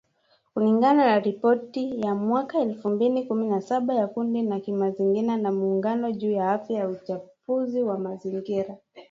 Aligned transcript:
Kulingana 0.53 1.05
na 1.05 1.19
ripoti 1.19 2.01
ya 2.01 2.15
mwaka 2.15 2.59
elfu 2.59 2.89
mbili 2.89 3.23
kumi 3.25 3.47
na 3.47 3.61
saba 3.61 3.93
ya 3.95 4.07
kundi 4.07 4.41
la 4.41 4.59
kimazingira 4.59 5.37
la 5.37 5.51
Muungano 5.51 6.11
juu 6.11 6.31
ya 6.31 6.51
Afya 6.51 6.83
na 6.83 6.89
Uchafuzi 6.89 7.83
wa 7.83 7.97
mazingira 7.99 8.77